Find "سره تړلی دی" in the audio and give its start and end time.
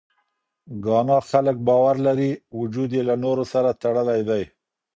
3.53-4.43